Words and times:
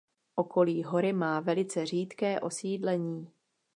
Okolí 0.35 0.81
hory 0.83 1.13
má 1.13 1.39
velice 1.39 1.85
řídké 1.85 2.39
osídlení. 2.39 3.27